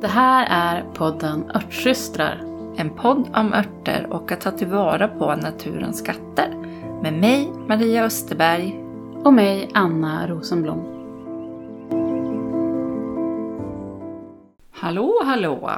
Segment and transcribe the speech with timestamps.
[0.00, 2.36] Det här är podden Örtsystrar.
[2.76, 6.54] En podd om örter och att ta tillvara på naturens skatter.
[7.02, 8.84] Med mig, Maria Österberg.
[9.24, 10.80] Och mig, Anna Rosenblom.
[14.72, 15.70] Hallå, hallå!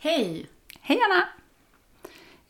[0.00, 0.46] Hej!
[0.80, 1.28] Hej Anna!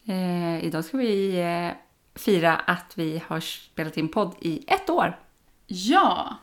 [0.04, 1.68] Eh, idag ska vi eh,
[2.14, 5.18] fira att vi har spelat in podd i ett år.
[5.66, 6.36] Ja!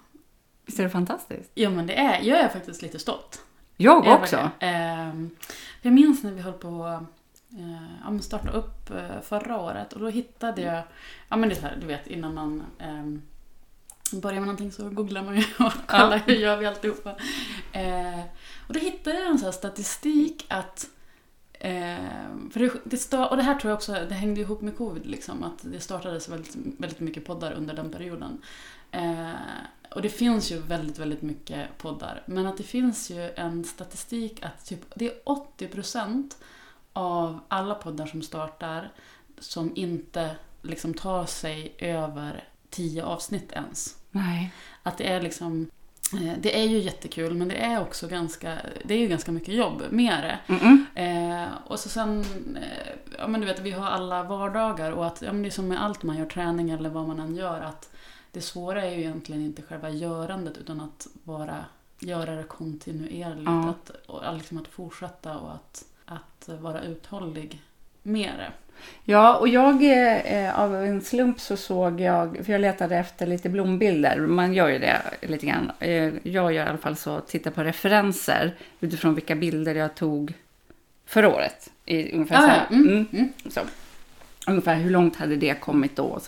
[0.66, 1.52] Visst är det fantastiskt?
[1.56, 3.42] Jo men det är, jag är faktiskt lite stolt.
[3.82, 4.36] Jag också!
[4.36, 4.52] verkligen.
[4.60, 5.30] Ehm,
[5.82, 7.04] jag minns när vi höll på att
[8.04, 10.84] ja, men starta upp eh, förra året och då hittade jag,
[11.30, 13.22] ja men det är här, du vet innan man um,
[14.22, 17.10] börjar med någonting så googlar man ju och kollar hur gör vi alltihopa.
[17.72, 18.20] Eh,
[18.68, 20.90] och då hittade jag en sån här statistik att
[21.62, 24.78] Eh, för det, det start, och det här tror jag också, det hängde ihop med
[24.78, 28.42] covid, liksom, att det startades väldigt, väldigt mycket poddar under den perioden.
[28.92, 29.32] Eh,
[29.92, 32.24] och det finns ju väldigt, väldigt mycket poddar.
[32.26, 35.14] Men att det finns ju en statistik att typ, det är
[35.58, 36.36] 80%
[36.94, 38.92] av alla poddar som startar
[39.40, 43.96] som inte liksom tar sig över 10 avsnitt ens.
[44.12, 44.54] Nej.
[44.84, 45.70] Att det är liksom
[46.14, 49.54] eh, det är ju jättekul men det är också ganska, det är ju ganska mycket
[49.54, 50.54] jobb med det.
[50.54, 50.86] Mm-mm.
[50.96, 55.22] Eh, och så sen, eh, ja men du vet vi har alla vardagar och att,
[55.22, 57.62] ja men det är som med allt man gör, träning eller vad man än gör,
[57.62, 57.90] att
[58.32, 61.66] det svåra är ju egentligen inte själva görandet utan att bara
[62.00, 63.44] göra det kontinuerligt.
[63.46, 63.70] Ja.
[63.70, 67.62] Att, och liksom att fortsätta och att, att vara uthållig
[68.04, 68.52] med det.
[69.04, 69.84] Ja, och jag
[70.26, 74.68] eh, av en slump så såg jag, för jag letade efter lite blombilder, man gör
[74.70, 75.72] ju det lite grann.
[75.80, 80.34] Eh, jag gör i alla fall så, tittar på referenser utifrån vilka bilder jag tog
[81.06, 81.70] förra året.
[81.86, 82.68] I, ungefär Ah, så här.
[82.72, 83.34] mm, Mm, mm.
[83.50, 83.62] så.
[84.48, 86.04] Ungefär hur långt hade det kommit då?
[86.04, 86.22] Och.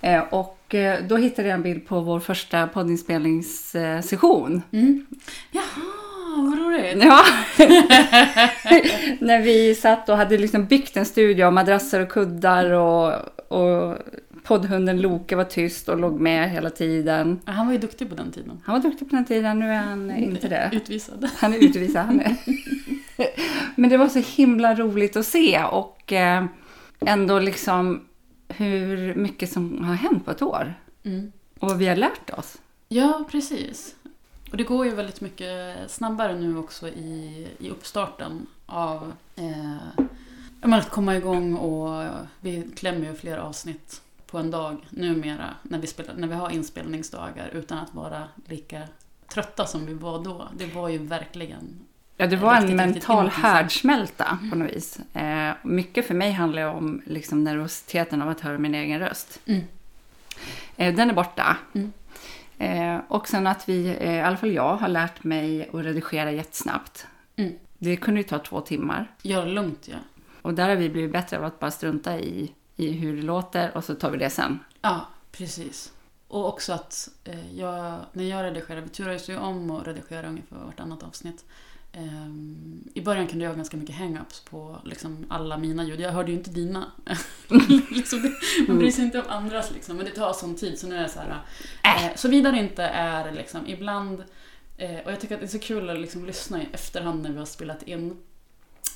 [0.00, 4.62] Eh, och eh, då hittade jag en bild på vår första poddinspelningssession.
[4.72, 5.06] Mm.
[5.50, 5.64] Jaha,
[6.36, 7.04] vad roligt!
[7.04, 7.24] Ja.
[9.20, 13.12] När vi satt och hade liksom byggt en studio av madrasser och kuddar och,
[13.48, 13.98] och
[14.44, 17.40] poddhunden Loke var tyst och låg med hela tiden.
[17.44, 18.62] Han var ju duktig på den tiden.
[18.64, 20.70] Han var duktig på den tiden, nu är han inte det.
[20.72, 21.28] Utvisad.
[21.36, 22.06] Han är utvisad.
[22.06, 22.36] Han är.
[23.80, 26.44] Men det var så himla roligt att se och eh,
[27.06, 28.00] ändå liksom
[28.56, 30.74] hur mycket som har hänt på ett år.
[31.02, 31.32] Mm.
[31.58, 32.58] Och vad vi har lärt oss.
[32.88, 33.94] Ja, precis.
[34.50, 40.90] Och det går ju väldigt mycket snabbare nu också i, i uppstarten av eh, att
[40.90, 42.04] komma igång och
[42.40, 46.50] vi klämmer ju fler avsnitt på en dag numera när vi, spelar, när vi har
[46.50, 48.82] inspelningsdagar utan att vara lika
[49.28, 50.48] trötta som vi var då.
[50.56, 51.80] Det var ju verkligen
[52.16, 54.98] Ja, det var Riktigt, en mental härdsmälta på något vis.
[55.14, 59.40] Eh, mycket för mig handlar om liksom, nervositeten av att höra min egen röst.
[59.46, 59.62] Mm.
[60.76, 61.56] Eh, den är borta.
[61.74, 61.92] Mm.
[62.58, 66.32] Eh, och sen att vi, eh, i alla fall jag, har lärt mig att redigera
[66.32, 67.06] jättesnabbt.
[67.36, 67.52] Mm.
[67.78, 69.10] Det kunde ju ta två timmar.
[69.22, 69.88] gör det lugnt.
[69.88, 69.96] Ja.
[70.42, 73.76] Och där har vi blivit bättre av att bara strunta i, i hur det låter
[73.76, 74.58] och så tar vi det sen.
[74.80, 75.92] Ja, precis.
[76.28, 80.56] Och också att eh, jag, när jag redigerar, vi turas ju om att redigera ungefär
[80.56, 81.44] vartannat avsnitt.
[81.96, 86.00] Ehm, I början kunde jag ha ganska mycket hang-ups på liksom, alla mina ljud.
[86.00, 86.92] Jag hörde ju inte dina.
[87.90, 88.32] liksom, det,
[88.68, 90.78] man bryr sig inte om andras liksom, men det tar sån tid.
[90.78, 91.42] Så nu är det så här...
[91.82, 94.24] Eh, Såvida det inte är liksom, ibland...
[94.76, 97.30] Eh, och jag tycker att det är så kul att liksom, lyssna i efterhand när
[97.30, 98.16] vi har spelat in.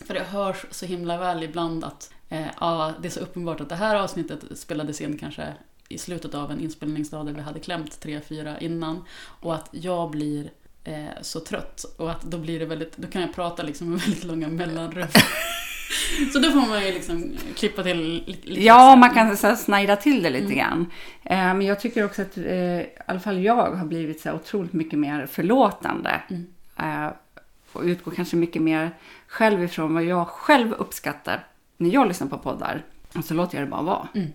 [0.07, 3.69] För det hörs så himla väl ibland att eh, ja, det är så uppenbart att
[3.69, 5.55] det här avsnittet spelades in kanske
[5.89, 9.05] i slutet av en inspelningsdag där vi hade klämt tre, fyra innan.
[9.41, 10.51] Och att jag blir
[10.85, 14.01] eh, så trött och att då blir det väldigt, då kan jag prata liksom med
[14.05, 15.07] väldigt långa mellanrum.
[16.33, 18.63] så då får man ju liksom klippa till li- lite.
[18.65, 20.59] Ja, man kan så här snajda till det lite Mm.
[20.59, 20.91] grann.
[21.25, 22.45] Eh, men jag tycker också att eh,
[22.81, 26.21] i alla fall jag har blivit så här otroligt mycket mer förlåtande.
[26.31, 26.47] Mm.
[26.77, 27.13] Eh,
[27.73, 28.91] och utgår kanske mycket mer
[29.29, 31.47] själv ifrån vad jag själv uppskattar
[31.77, 32.85] när jag lyssnar på poddar.
[33.15, 34.09] Och så låter jag det bara vara.
[34.15, 34.29] Mm.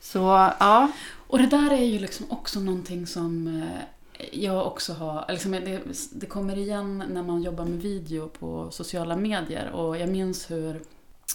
[0.00, 0.18] Så
[0.60, 0.90] ja,
[1.26, 3.80] Och det där är ju liksom också någonting som eh,
[4.32, 5.82] jag också har, liksom det,
[6.12, 9.70] det kommer igen när man jobbar med video på sociala medier.
[9.70, 10.82] Och jag minns hur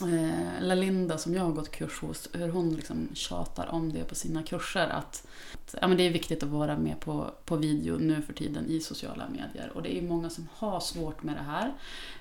[0.01, 4.15] eh, Lalinda som jag har gått kurs hos, hur hon liksom tjatar om det på
[4.15, 4.87] sina kurser.
[4.87, 8.33] Att, att ja, men det är viktigt att vara med på, på video nu för
[8.33, 9.71] tiden i sociala medier.
[9.75, 11.73] Och det är många som har svårt med det här.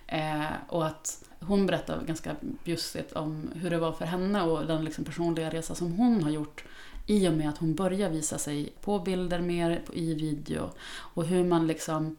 [0.07, 4.85] Eh, och att hon berättar ganska bjussigt om hur det var för henne och den
[4.85, 6.65] liksom personliga resa som hon har gjort
[7.11, 10.71] i och med att hon börjar visa sig på bilder mer, i video
[11.15, 12.17] och hur man liksom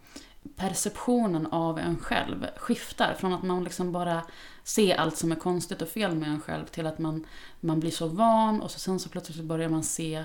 [0.56, 4.22] perceptionen av en själv skiftar från att man liksom bara
[4.64, 7.26] ser allt som är konstigt och fel med en själv till att man,
[7.60, 10.24] man blir så van och så sen så plötsligt börjar man se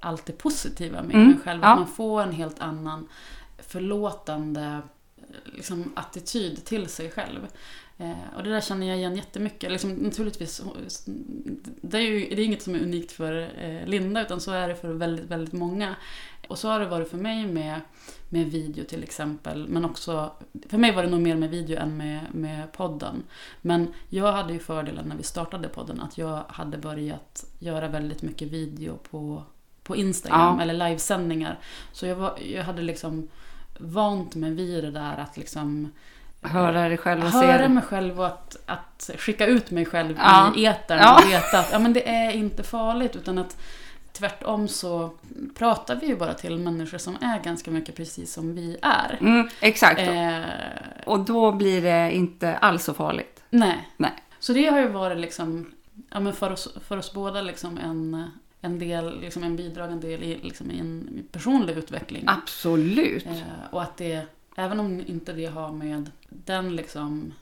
[0.00, 1.60] allt det positiva med Mm, en själv.
[1.62, 1.68] ja.
[1.72, 3.08] Att man får en helt annan
[3.58, 4.82] förlåtande
[5.44, 7.46] liksom, attityd till sig själv.
[7.98, 9.72] Eh, och det där känner jag igen jättemycket.
[9.72, 10.62] Liksom, naturligtvis,
[11.80, 14.68] det är ju det är inget som är unikt för eh, Linda utan så är
[14.68, 15.96] det för väldigt, väldigt många.
[16.48, 17.80] Och så har det varit för mig med,
[18.28, 19.68] med video till exempel.
[19.68, 20.32] Men också,
[20.68, 23.22] för mig var det nog mer med video än med, med podden.
[23.60, 28.22] Men jag hade ju fördelen när vi startade podden att jag hade börjat göra väldigt
[28.22, 29.42] mycket video på,
[29.82, 30.62] på Instagram Ja.
[30.62, 31.58] eller livesändningar.
[31.92, 33.28] Så jag, var, jag hade liksom
[33.78, 35.92] vant mig vid det där att liksom
[36.42, 37.68] Höra dig själv och höra se.
[37.68, 40.52] mig själv och att, att skicka ut mig själv Ja.
[40.56, 41.18] i etern Ja.
[41.24, 43.56] och veta att ja, men det är inte farligt utan att
[44.12, 45.10] tvärtom så
[45.58, 49.18] pratar vi ju bara till människor som är ganska mycket precis som vi är.
[49.20, 50.00] Mm, exakt.
[50.00, 50.42] Eh,
[51.06, 53.42] Och då blir det inte alls så farligt.
[53.50, 53.88] nej.
[53.96, 54.12] Nej.
[54.38, 55.72] Så det har ju varit liksom,
[56.10, 58.30] ja, men för, oss, för oss båda liksom en,
[58.64, 62.24] en del, liksom en bidragande del i, liksom i en personlig utveckling.
[62.26, 63.26] Absolut.
[63.26, 64.26] Eh, och att det,
[64.56, 67.32] även om inte det har med den liksom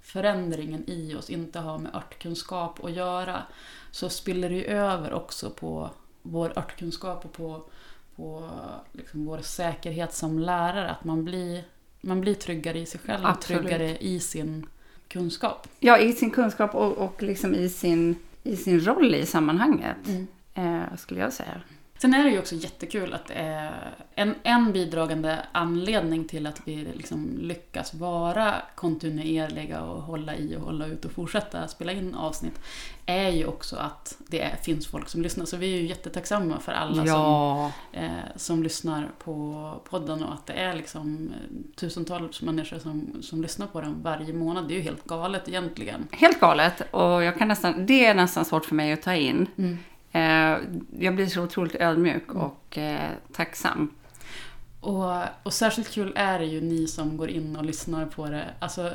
[0.00, 3.42] förändringen i oss inte har med örtkunskap att göra
[3.90, 5.90] så spiller det ju över också på
[6.22, 7.62] vår örtkunskap och på,
[8.16, 8.50] på
[8.92, 10.90] liksom vår säkerhet som lärare.
[10.90, 11.64] Att man blir,
[12.00, 14.66] man blir tryggare i sig själv och tryggare i sin
[15.08, 15.68] kunskap.
[15.78, 19.96] Ja, i sin kunskap och, och liksom i sin, i sin roll i sammanhanget.
[20.54, 21.60] Eh, skulle jag säga.
[21.98, 26.76] Sen är det ju också jättekul att är en, en bidragande anledning till att vi
[26.94, 32.60] liksom lyckas vara kontinuerliga och hålla i och hålla ut och fortsätta spela in avsnitt
[33.06, 35.44] är ju också att det är, finns folk som lyssnar.
[35.44, 40.34] Så vi är ju jättetacksamma för alla som, Ja, eh, som lyssnar på podden och
[40.34, 44.68] att det är liksom eh, tusentals människor som, som lyssnar på den varje månad.
[44.68, 46.08] Det är ju helt galet egentligen.
[46.12, 46.82] helt galet.
[46.90, 49.46] Och jag kan nästan, det är nästan svårt för mig att ta in.
[49.58, 49.78] Mm.
[50.14, 50.58] Eh,
[50.98, 53.94] jag blir så otroligt ödmjuk och eh, tacksam.
[54.80, 58.44] Och, och särskilt kul är det ju ni som går in och lyssnar på det.
[58.58, 58.90] Alltså,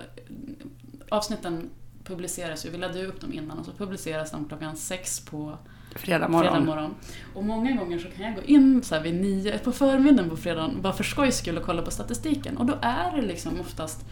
[1.09, 1.69] avsnitten
[2.03, 5.57] publiceras ju, vi laddade upp dem innan och så publiceras de klockan sex på
[5.95, 6.51] Fredag morgon.
[6.51, 6.95] fredag morgon.
[7.33, 10.37] Och många gånger så kan jag gå in så här vid nio på förmiddagen på
[10.37, 12.57] fredagen bara för skojs skull och kolla på statistiken.
[12.57, 14.05] Och då är det liksom oftast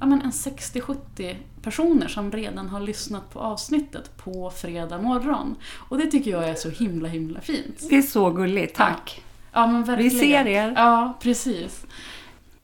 [0.00, 5.56] ja, men en 60-70 personer som redan har lyssnat på avsnittet på fredag morgon.
[5.88, 7.86] Och det tycker jag är så himla himla fint.
[7.90, 9.22] Det är så gulligt, tack.
[9.52, 10.12] Ja, men verkligen.
[10.12, 10.72] Vi ser er.
[10.76, 11.86] Ja, precis.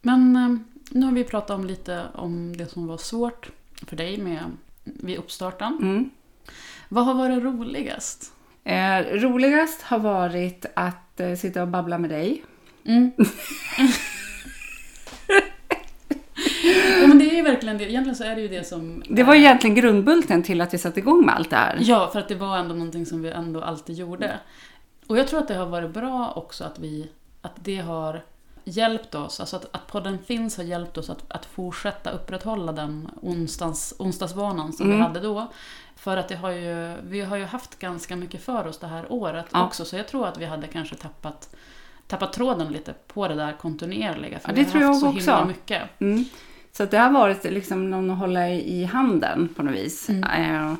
[0.03, 0.56] Men eh,
[0.91, 3.50] nu har vi pratat om lite om det som var svårt
[3.87, 4.44] för dig med,
[4.85, 5.79] vid uppstarten.
[5.82, 6.11] Mm.
[6.88, 8.32] Vad har varit roligast?
[8.65, 12.44] Eh, roligast har varit att eh, sitta och babbla med dig.
[12.85, 13.11] Mm.
[17.00, 17.91] ja, men det är ju verkligen det.
[17.91, 19.03] Egentligen så är det ju det som...
[19.09, 21.79] Det var egentligen grundbulten till att vi satte igång med allt det här.
[21.81, 24.38] Ja, för att det var ändå någonting som vi ändå alltid gjorde.
[25.06, 27.11] Och jag tror att det har varit bra också att vi...
[27.43, 28.23] Att det har
[28.65, 33.11] hjälpt oss, alltså att, att podden finns har hjälpt oss att, att fortsätta upprätthålla den
[33.23, 35.06] onsdags, onsdagsvanan som vi Mm.
[35.06, 35.47] hade då.
[35.97, 39.12] För att det har ju, vi har ju haft ganska mycket för oss det här
[39.12, 39.65] året Ja.
[39.67, 41.55] också, så jag tror att vi hade kanske tappat,
[42.06, 44.38] tappat tråden lite på det där kontinuerliga.
[44.38, 45.19] För Ja, vi det har tror haft så också.
[45.19, 45.82] himla mycket.
[46.00, 46.25] Mm.
[46.72, 50.08] Så det har varit liksom någon att hålla i handen på något vis.
[50.08, 50.25] Mm.
[50.55, 50.75] Eh,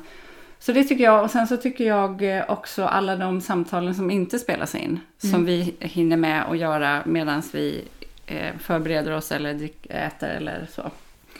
[0.59, 1.23] så det tycker jag.
[1.23, 4.99] Och sen så tycker jag också alla de samtalen som inte spelas in.
[5.17, 5.45] Som Mm.
[5.45, 7.83] vi hinner med att göra medan vi
[8.25, 10.91] eh, förbereder oss eller äter eller så.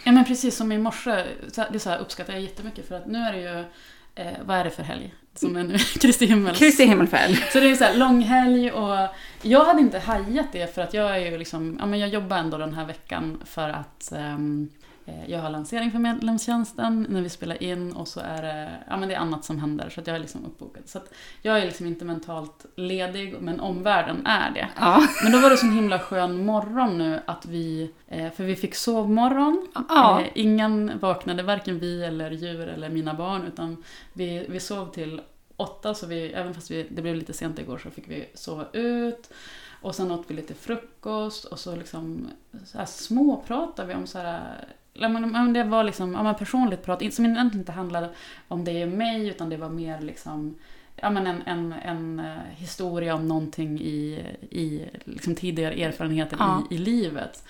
[0.04, 1.24] Ja men precis som i morse,
[1.72, 3.60] det så här uppskattar jag jättemycket för att nu är det ju,
[4.16, 5.14] eh, vad är det för helg?
[5.36, 6.60] Som är nu, Kristi himmels.
[6.60, 7.32] Kristi himmelfärd.
[7.52, 9.08] Så det är så här långhelg och
[9.42, 12.38] jag hade inte hajat det för att jag är ju liksom, ja men jag jobbar
[12.38, 14.38] ändå den här veckan för att eh,
[15.28, 19.10] jag har lansering för medlemstjänsten när vi spelar in och så är det, ja men
[19.10, 20.84] det är annat som händer så jag är liksom uppbokad.
[20.86, 24.70] Så att jag är liksom inte mentalt ledig men omvärlden är det.
[24.80, 25.08] Ja.
[25.24, 28.76] Men då var det så himla skön morgon nu att vi, eh, för vi fick
[28.76, 29.68] sovmorgon.
[29.90, 30.22] Ja.
[30.22, 35.22] Eh, ingen vaknade, varken vi eller djur eller mina barn, utan vi, vi sov till
[35.56, 38.66] åtta, så vi, även fast vi, det blev lite sent igår så fick vi sova
[38.74, 39.30] ut.
[39.82, 42.28] Och sen åt vi lite frukost och så liksom
[42.66, 47.14] så här småpratade vi om så här men, det var liksom ja, men personligt prat,
[47.14, 48.10] som egentligen inte handlade
[48.48, 50.56] om det och mig, utan det var mer liksom
[50.96, 56.64] ja, men en, en, en eh, historia om någonting i, i liksom tidigare erfarenheter Ja.
[56.70, 57.44] i, i livet.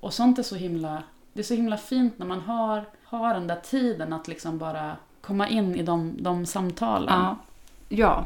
[0.00, 3.46] Och sånt är så himla, det är så himla fint när man har, har den
[3.46, 7.14] där tiden att liksom bara komma in i de, de samtalen.
[7.14, 7.36] Ja.
[7.88, 8.24] ja.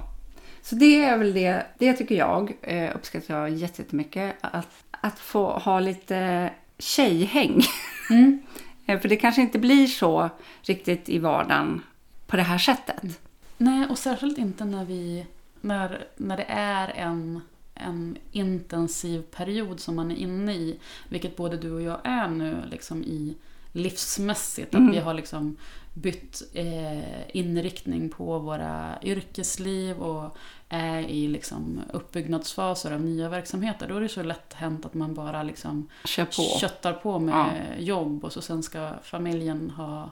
[0.63, 4.37] Så det är väl det, det tycker jag eh, uppskattar jag jätte- jättemycket.
[4.41, 7.63] Att, att få ha lite tjejhäng.
[8.11, 8.43] Mm.
[8.87, 10.31] Eh, För det kanske inte blir så
[10.63, 11.83] riktigt i vardagen
[12.27, 13.21] på det här sättet.
[13.59, 15.27] Nej, och särskilt inte när vi
[15.61, 17.41] när, när det är en
[17.75, 20.79] en intensiv period som man är inne i.
[21.09, 23.35] Vilket både du och jag är nu liksom i
[23.75, 24.75] livsmässigt.
[24.75, 24.89] Mm.
[24.89, 25.57] Att vi har liksom
[25.95, 30.37] bytt eh, inriktning på våra yrkesliv och
[30.69, 33.89] är i liksom uppbyggnadsfaser av nya verksamheter.
[33.89, 36.59] Då är det så lätt hänt att man bara liksom Kör på.
[36.61, 37.83] köttar på med Ja.
[37.85, 40.11] jobb och så sen ska familjen ha,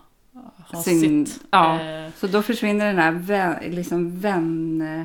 [0.72, 1.40] ha Sin- sitt.
[1.50, 1.80] ja.
[1.80, 5.04] Eh, Så då försvinner den här vän, liksom vän,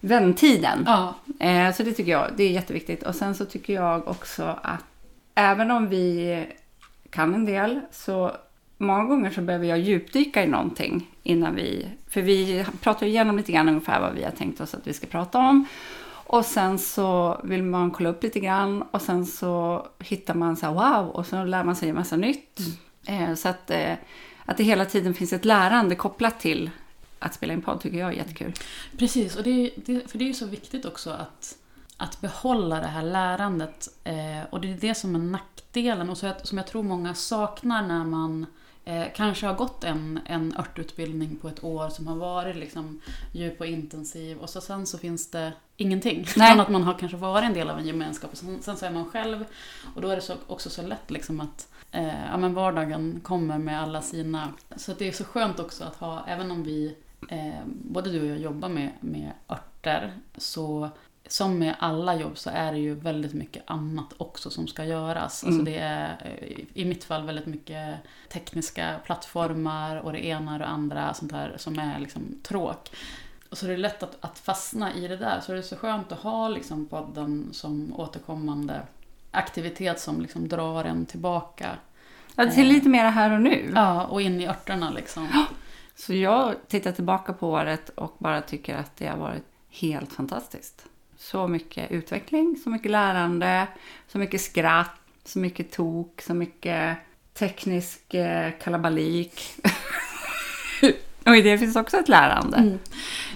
[0.00, 0.84] väntiden.
[0.86, 1.14] ja.
[1.40, 3.02] Eh, så det tycker jag det är jätteviktigt.
[3.02, 4.84] Och sen så tycker jag också att
[5.34, 6.46] även om vi
[7.10, 8.36] kan en del så
[8.78, 11.86] många gånger så behöver jag djupdyka i någonting innan vi...
[12.08, 15.06] För vi pratar igenom lite grann ungefär vad vi har tänkt oss att vi ska
[15.06, 15.66] prata om.
[16.30, 20.66] Och sen så vill man kolla upp lite grann och sen så hittar man så
[20.66, 22.60] här wow och så lär man sig en massa nytt.
[23.06, 23.92] Eh, så att, eh,
[24.44, 26.70] att det hela tiden finns ett lärande kopplat till
[27.18, 28.52] att spela in podd tycker jag är jättekul.
[28.98, 31.56] Precis, och det det, för det är ju så viktigt också att,
[32.00, 33.88] att behålla det här lärandet.
[34.04, 37.82] Eh, och det är det som är nackdelen och så som jag tror många saknar
[37.82, 38.46] när man
[38.84, 43.00] eh, kanske har gått en, en örtutbildning på ett år som har varit liksom
[43.32, 46.26] djup och intensiv och så sen så finns det ingenting.
[46.36, 46.48] Nej.
[46.48, 48.86] Utan att man har kanske varit en del av en gemenskap och sen, sen så
[48.86, 49.44] är man själv.
[49.94, 53.58] Och då är det så, också så lätt liksom att eh, ja, men vardagen kommer
[53.58, 54.48] med alla sina...
[54.76, 56.96] Så det är så skönt också att ha, även om vi
[57.28, 60.90] eh, både du och jag jobbar med, med örter, så
[61.32, 65.44] som med alla jobb så är det ju väldigt mycket annat också som ska göras.
[65.44, 65.64] Alltså Mm.
[65.64, 67.98] det är eh, i mitt fall väldigt mycket
[68.32, 72.90] tekniska plattformar och det ena och det andra sånt här som är liksom tråk.
[73.50, 75.40] Och så är det lätt att, att fastna i det där.
[75.40, 78.80] Så det är så skönt att ha liksom podden som återkommande
[79.30, 81.70] aktivitet som liksom drar en tillbaka.
[82.36, 83.72] Ja, till lite mer här och nu.
[83.74, 85.28] Ja, och in i örterna liksom.
[85.96, 90.86] Så jag tittar tillbaka på året och bara tycker att det har varit helt fantastiskt.
[91.20, 93.66] Så mycket utveckling, så mycket lärande,
[94.08, 96.96] så mycket skratt, så mycket tok, så mycket
[97.34, 99.40] teknisk eh, kalabalik.
[101.26, 102.56] och i det finns också ett lärande.
[102.56, 102.78] Mm.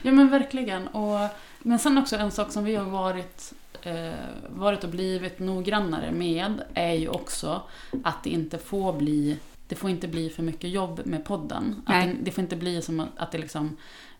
[0.02, 0.88] Ja men verkligen.
[0.88, 4.12] Och, men sen också en sak som vi har varit, eh,
[4.48, 7.62] varit och blivit noggrannare med är ju också
[8.04, 9.38] att det inte får bli
[9.68, 11.82] det får inte bli för mycket jobb med podden.
[11.86, 13.76] Att det, det får inte bli som att, att det liksom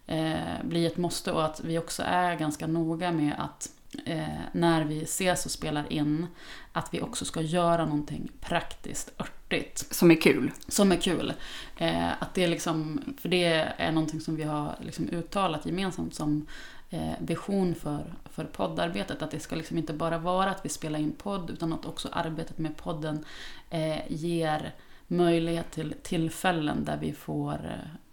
[0.07, 3.71] eh, blir ett måste och att vi också är ganska noga med att
[4.05, 6.27] eh, när vi ses och spelar in
[6.73, 10.51] att vi också ska göra någonting praktiskt örtigt Som är kul.
[10.69, 11.33] som är kul.
[11.77, 13.45] Eh, att det liksom, för det
[13.77, 16.47] är någonting som vi har liksom uttalat gemensamt som
[16.91, 19.23] eh, vision för, för poddarbetet.
[19.23, 22.09] Att det ska liksom inte bara vara att vi spelar in podd utan att också
[22.13, 23.25] arbetet med podden
[23.71, 24.75] eh, ger
[25.07, 27.53] möjlighet till tillfällen där vi får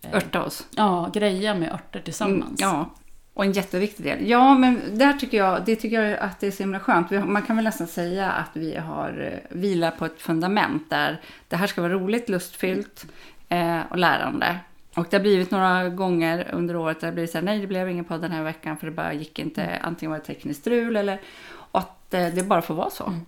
[0.01, 0.67] eh, Örta oss.
[0.75, 2.61] ja, greja med örter tillsammans.
[2.61, 2.89] Mm, ja,
[3.33, 4.29] och en jätteviktig del.
[4.29, 7.11] Ja, men där tycker jag, det tycker jag att det är så himla skönt.
[7.11, 11.55] Man kan väl nästan säga att vi har eh, vilat på ett fundament där det
[11.55, 13.05] här ska vara roligt, lustfyllt
[13.49, 14.59] eh, och lärande.
[14.95, 17.67] Och det har blivit några gånger under året där det blir så här, nej det
[17.67, 20.61] blev ingen podd den här veckan för det bara gick inte, antingen var det tekniskt
[20.61, 21.21] strul eller
[21.53, 23.03] och att eh, det bara får vara så.
[23.03, 23.25] Mm.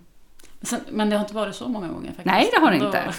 [0.90, 2.26] Men det har inte varit så många gånger faktiskt.
[2.26, 3.14] Nej, det har det inte.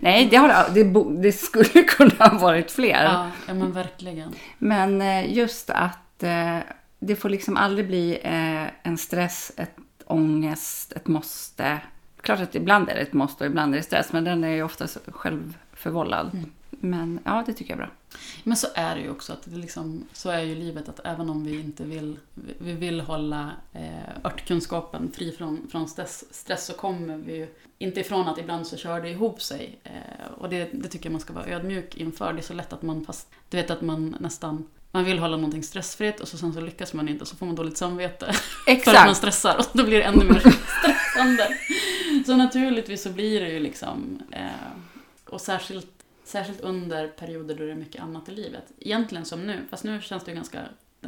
[0.00, 0.84] Nej, det, har, det,
[1.22, 3.04] det skulle kunna ha varit fler.
[3.04, 4.34] Ja, ja men verkligen.
[4.58, 6.58] Men eh, just att eh,
[6.98, 9.76] det får liksom aldrig bli eh, en stress, ett
[10.06, 11.80] ångest, ett måste.
[12.20, 14.48] Klart att ibland är det ett måste och ibland är det stress, men den är
[14.50, 16.30] ju oftast självförvållad.
[16.32, 16.50] Mm.
[16.84, 18.18] Men ja, det tycker jag är bra.
[18.44, 21.30] Men så är det ju också, att det liksom, så är ju livet att även
[21.30, 22.18] om vi inte vill,
[22.58, 27.48] vi vill hålla eh, örtkunskapen fri från, från stress, stress så kommer vi ju
[27.78, 29.78] inte ifrån att ibland så kör det ihop sig.
[29.84, 32.32] Eh, och det, det tycker jag man ska vara ödmjuk inför.
[32.32, 35.36] Det är så lätt att man fast, du vet att man nästan man vill hålla
[35.36, 38.32] någonting stressfritt och så sen så lyckas man inte och så får man dåligt samvete
[38.64, 39.16] för att man Exakt.
[39.16, 40.40] stressar och då blir det ännu mer
[40.80, 41.48] stressande.
[42.26, 44.48] Så naturligtvis så blir det ju liksom, eh,
[45.26, 48.64] och särskilt, särskilt under perioder då det är mycket annat i livet.
[48.78, 50.58] Egentligen som nu, fast nu känns det ju ganska,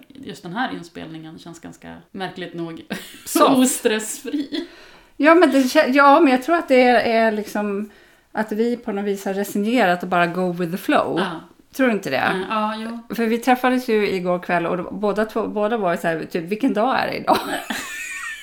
[0.09, 2.85] just den här inspelningen känns ganska märkligt nog
[3.57, 4.69] ostressfri.
[5.17, 7.91] Ja men, det, ja, men jag tror att det är, är liksom
[8.33, 11.19] att vi på något vis har resignerat och bara go with the flow.
[11.19, 11.41] Ja,
[11.77, 12.45] Tror du inte det?
[12.51, 12.77] ja.
[12.77, 12.77] ja
[13.09, 13.15] jo.
[13.15, 16.75] För vi träffades ju igår kväll och båda, två, båda var så här, typ, vilken
[16.75, 17.39] dag är det idag?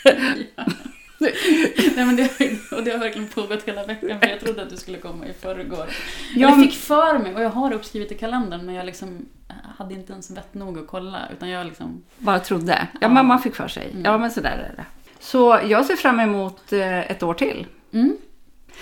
[1.95, 2.31] Nej, men det,
[2.71, 5.33] och det har verkligen pågått hela veckan för jag trodde att du skulle komma i
[5.33, 5.85] förrgår.
[6.35, 9.25] Ja, jag fick för mig, och jag har uppskrivet i kalendern, men jag liksom
[9.77, 11.19] hade inte ens vett nog att kolla.
[11.33, 12.87] Utan jag liksom, Bara trodde.
[12.93, 13.09] Ja, Ja.
[13.09, 13.89] men man fick för sig.
[13.91, 14.05] Mm.
[14.05, 14.85] Ja, men så där är det.
[15.19, 17.67] Så jag ser fram emot eh, ett år till.
[17.93, 18.17] mm,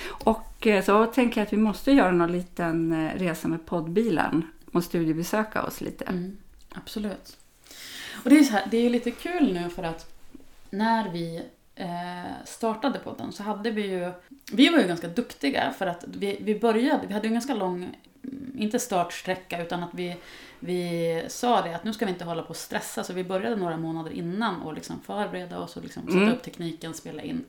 [0.08, 4.44] Och eh, så tänker jag att vi måste göra någon liten eh, resa med poddbilen
[4.72, 6.06] och studiebesöka oss lite.
[6.06, 6.38] mm,
[6.74, 7.38] absolut.
[8.24, 10.06] Och det är, så här, det är lite kul nu för att
[10.70, 11.42] när vi eh,
[12.46, 14.12] startade podden så hade vi ju...
[14.52, 17.54] Vi var ju ganska duktiga för att vi, vi började, vi hade ju en ganska
[17.56, 17.84] lång,
[18.24, 20.16] mm, inte startsträcka utan att vi,
[20.60, 23.56] vi sa det att nu ska vi inte hålla på och stressa så vi började
[23.56, 26.34] några månader innan och liksom förbereda oss och liksom sätta Mm.
[26.34, 27.44] upp tekniken, spela in.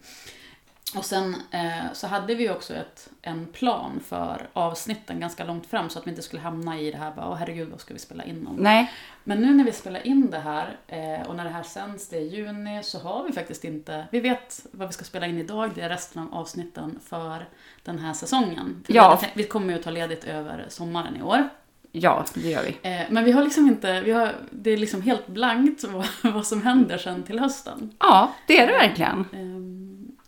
[0.97, 5.91] Och sen eh, så hade vi också ett, en plan för avsnitten ganska långt fram
[5.91, 8.01] så att vi inte skulle hamna i det här bara, åh herregud vad ska vi
[8.01, 8.57] spela in om?
[8.57, 8.93] Nej,
[9.25, 12.17] Men nu när vi spelar in det här eh, och när det här sänds, det
[12.17, 14.07] är juni, så har vi faktiskt inte...
[14.11, 17.49] Vi vet vad vi ska spela in idag, det är resten av avsnitten för
[17.85, 18.85] den här säsongen.
[18.87, 19.21] Ja.
[19.35, 21.49] vi, kommer ju att ta ledigt över sommaren i år.
[21.93, 22.91] ja, det gör vi.
[22.91, 24.01] Eh, men vi har liksom inte...
[24.01, 27.95] Vi har, det är liksom helt blankt vad, vad som händer sen till hösten.
[27.99, 29.25] Ja, det är det verkligen.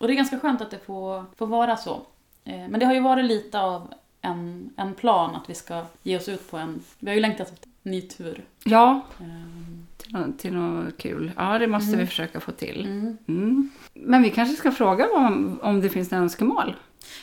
[0.03, 2.03] Och det är ganska skönt att det får, får vara så.
[2.45, 6.17] Eh, men det har ju varit lite av en, en plan att vi ska ge
[6.17, 6.83] oss ut på en...
[6.99, 8.45] Vi har ju längtat efter en ny tur.
[8.65, 11.33] Ja, Ehm, till, till något kul.
[11.37, 12.01] Ja, det måste Mm.
[12.01, 12.85] vi försöka få till.
[12.87, 13.17] mm.
[13.29, 13.71] Mm.
[13.95, 16.77] Men vi kanske ska fråga om, om det finns några önskemål.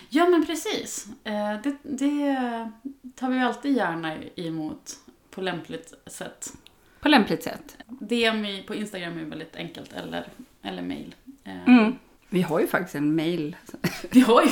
[0.09, 1.07] Ja, men precis.
[1.23, 2.71] Eh, Det, det
[3.15, 4.95] tar vi ju alltid gärna emot
[5.31, 6.53] på lämpligt sätt.
[6.99, 7.77] På lämpligt sätt.
[7.87, 10.27] DM på Instagram är väldigt enkelt, eller,
[10.61, 11.05] eller.
[11.43, 11.95] Eh, Mm.
[12.29, 13.55] Vi har ju faktiskt en mail.
[14.11, 14.49] Vi, har ju,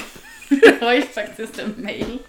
[0.49, 2.19] vi har ju faktiskt en mail.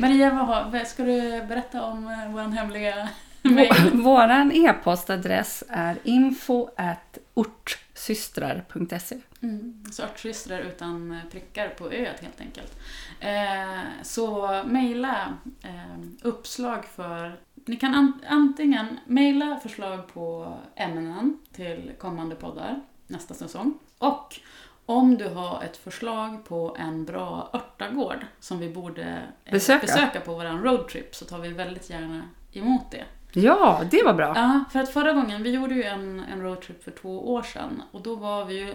[0.00, 3.08] Maria, vad har, ska du berätta om eh, vår hemliga
[3.42, 3.90] mail?
[3.92, 9.16] Vår e-postadress är info at ortsystrar.se.
[9.42, 12.78] Mm, så örtsystrar utan eh, prickar på öet helt enkelt.
[13.20, 17.38] Eh, så mejla eh, uppslag för...
[17.66, 23.78] Ni kan an, antingen mejla förslag på ämnen till kommande poddar nästa säsong.
[23.98, 24.40] Och
[24.86, 29.86] om du har ett förslag på en bra örtagård som vi borde eh, Besöka.
[29.86, 32.22] besöka på vår roadtrip så tar vi väldigt gärna
[32.52, 33.04] emot det.
[33.32, 34.32] Ja, det var bra.
[34.36, 37.82] Ja, för att förra gången, vi gjorde ju en, en roadtrip för två år sedan
[37.92, 38.74] och då var vi ju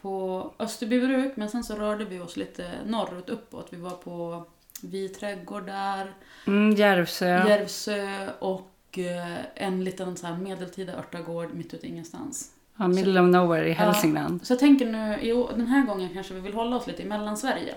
[0.00, 3.68] på Österbybruk men sen så rörde vi oss lite norrut uppåt.
[3.70, 4.44] Vi var på
[4.82, 6.14] Vi trädgård där,
[6.46, 7.26] Mm, Järvsö.
[7.48, 12.50] Järvsö och eh, en liten så här medeltida örtagård mitt ute ingenstans.
[12.76, 14.46] Ja, middle of nowhere i Hälsingland.
[14.46, 17.06] Så jag tänker nu, år- den här gången kanske vi vill hålla oss lite i
[17.06, 17.74] Mellansverige.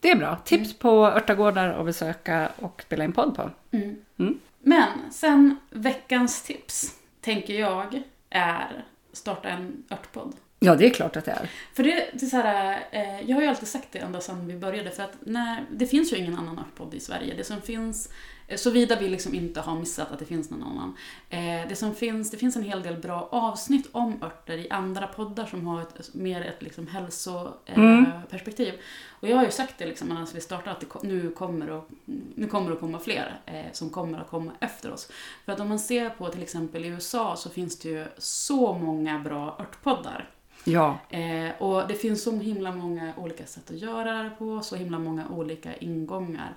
[0.00, 0.36] Det är bra.
[0.44, 3.50] Tips på örtagårdar att besöka och spela in podd på.
[3.70, 3.96] Mm.
[4.18, 4.38] Mm.
[4.60, 10.32] Men sen veckans tips, tänker jag, är starta en örtpodd.
[10.64, 11.50] Ja, det är klart att det är.
[11.74, 14.46] För det, det är så här, eh, jag har ju alltid sagt det ända sedan
[14.46, 17.34] vi började, för att när, det finns ju ingen annan örtpodd i Sverige.
[17.36, 18.08] Det som finns,
[18.48, 20.96] eh, såvida vi liksom inte har missat att det finns någon annan.
[21.30, 25.06] Eh, det som finns, det finns en hel del bra avsnitt om örter i andra
[25.06, 27.84] poddar som har ett, mer ett liksom hälsoperspektiv.
[27.84, 28.04] Mm.
[28.04, 28.74] Eh, perspektiv.
[29.20, 31.88] och jag har ju sagt det liksom när vi startade att det, nu kommer att,
[32.34, 35.08] nu kommer det att komma fler eh, som kommer att komma efter oss.
[35.44, 38.74] För att om man ser på till exempel i USA så finns det ju så
[38.74, 40.28] många bra örtpoddar.
[40.64, 44.76] Ja, Eh, och det finns så himla många olika sätt att göra det på, så
[44.76, 46.54] himla många olika ingångar.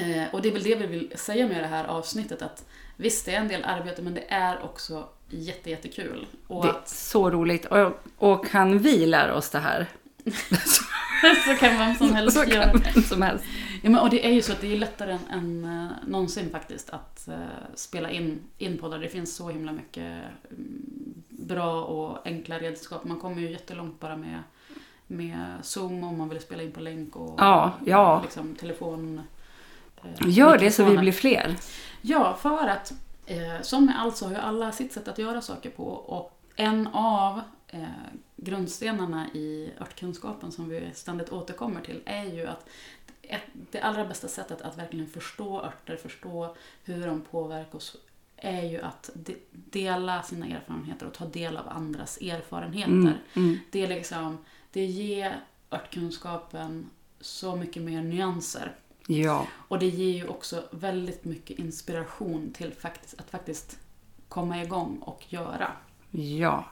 [0.00, 2.64] Eh, och det är väl det vi vill säga med det här avsnittet att
[2.96, 6.26] visst, det är en del arbete men det är också jätte, jättekul.
[6.46, 7.64] Och det är att så roligt.
[7.64, 9.86] Och, och kan vi lära oss det här?
[11.46, 12.72] så kan vem som helst så göra.
[12.94, 13.44] vem som helst.
[13.82, 16.50] Ja, men, och det är ju så att det är lättare än, än uh, någonsin
[16.50, 17.34] faktiskt att eh,
[17.74, 18.98] spela in, in poddar.
[18.98, 21.01] Det finns så himla mycket mm,
[21.46, 23.04] bra och enkla redskap.
[23.04, 24.42] Man kommer ju jättelångt bara med,
[25.06, 28.20] med Zoom om man vill spela in på länk och Ja, ja.
[28.22, 29.22] Liksom, telefon.
[30.04, 31.56] eh, Gör det så vi blir fler.
[32.00, 32.92] Ja, för att
[33.26, 36.38] eh, som med allt så har ju alla sitt sätt att göra saker på och
[36.56, 37.82] en av eh,
[38.36, 42.68] grundstenarna i örtkunskapen som vi ständigt återkommer till är ju att
[43.22, 47.96] ett, det allra bästa sättet att verkligen förstå örter, förstå hur de påverkar oss
[48.42, 52.90] är ju att de, dela sina erfarenheter och ta del av andras erfarenheter.
[52.90, 53.58] Mm, mm.
[53.70, 54.38] Det, är liksom,
[54.72, 58.72] det ger örtkunskapen så mycket mer nyanser.
[59.06, 63.78] Ja, Och det ger ju också väldigt mycket inspiration till faktiskt, att faktiskt
[64.28, 65.72] komma igång och göra.
[66.10, 66.64] ja.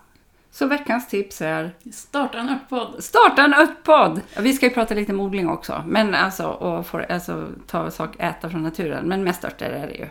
[0.53, 3.05] Så veckans tips är Starta en örtpodd!
[3.05, 4.21] starta en örtpodd!
[4.39, 8.17] Vi ska ju prata lite om odling också, men alltså, och få, alltså ta sak,
[8.19, 9.09] äta från naturen.
[9.09, 10.07] Men mest örter är det ju.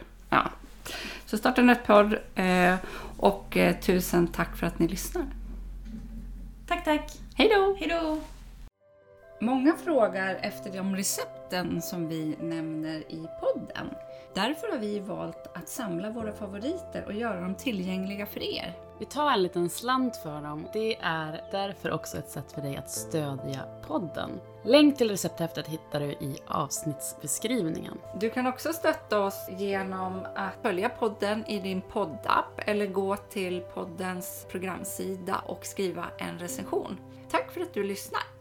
[1.30, 2.76] Så starta en örtpodd eh,
[3.18, 5.26] och eh, tusen tack för att ni lyssnar.
[6.68, 7.12] Tack, tack!
[7.36, 7.76] Hej då!
[7.80, 8.18] Hej då!
[9.46, 13.90] Många frågar efter de recepten som vi nämner i podden.
[14.36, 18.89] Därför har vi valt att samla våra favoriter och göra dem tillgängliga för er.
[19.00, 20.68] Vi tar en liten slant för dem.
[20.74, 24.30] Det är därför också ett sätt för dig att stödja podden.
[24.64, 27.98] Länk till recepthäftet hittar du i avsnittsbeskrivningen.
[28.20, 33.62] Du kan också stötta oss genom att följa podden i din poddapp eller gå till
[33.74, 36.98] poddens programsida och skriva en recension.
[37.32, 38.39] Tack för att du lyssnar!